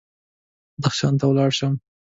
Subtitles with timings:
[0.81, 1.73] بدخشان ته ولاړ شم.